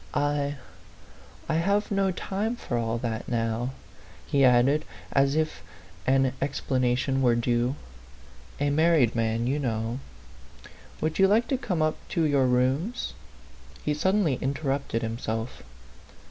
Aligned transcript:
"I 0.15 0.55
I 1.47 1.53
have 1.57 1.91
no 1.91 2.09
time 2.09 2.55
for 2.55 2.75
all 2.75 2.97
that 2.97 3.27
now," 3.29 3.69
he 4.25 4.43
added, 4.43 4.83
as 5.13 5.35
if 5.35 5.61
an 6.07 6.33
ex 6.41 6.59
planation 6.59 7.21
were 7.21 7.35
due. 7.35 7.75
"A 8.59 8.71
married 8.71 9.13
man 9.13 9.45
you 9.45 9.59
know. 9.59 9.99
Would 11.01 11.19
you 11.19 11.27
like 11.27 11.47
to 11.49 11.55
come 11.59 11.83
up 11.83 11.97
to 12.17 12.23
your 12.23 12.47
rooms?" 12.47 13.13
he 13.85 13.93
suddenly 13.93 14.39
interrupted 14.41 15.03
him 15.03 15.19
self. 15.19 15.61